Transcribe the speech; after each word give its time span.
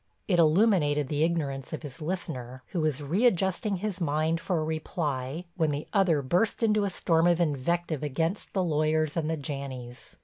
It 0.27 0.39
illuminated 0.39 1.09
the 1.09 1.23
ignorance 1.23 1.73
of 1.73 1.83
his 1.83 2.01
listener, 2.01 2.63
who 2.69 2.81
was 2.81 3.03
readjusting 3.03 3.75
his 3.75 4.01
mind 4.01 4.41
for 4.41 4.57
a 4.59 4.63
reply 4.63 5.45
when 5.57 5.69
the 5.69 5.85
other 5.93 6.23
burst 6.23 6.63
into 6.63 6.85
a 6.85 6.89
storm 6.89 7.27
of 7.27 7.39
invective 7.39 8.01
against 8.01 8.53
the 8.53 8.63
lawyers 8.63 9.15
and 9.15 9.29
the 9.29 9.37
Janneys. 9.37 10.15